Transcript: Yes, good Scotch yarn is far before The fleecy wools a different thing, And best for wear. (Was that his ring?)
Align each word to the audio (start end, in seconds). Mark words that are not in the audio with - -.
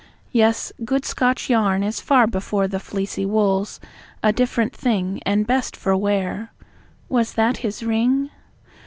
Yes, 0.31 0.73
good 0.83 1.05
Scotch 1.05 1.47
yarn 1.47 1.83
is 1.83 2.01
far 2.01 2.25
before 2.25 2.67
The 2.67 2.79
fleecy 2.79 3.23
wools 3.23 3.79
a 4.23 4.33
different 4.33 4.73
thing, 4.75 5.21
And 5.27 5.45
best 5.45 5.77
for 5.77 5.95
wear. 5.95 6.51
(Was 7.07 7.33
that 7.33 7.57
his 7.57 7.83
ring?) 7.83 8.31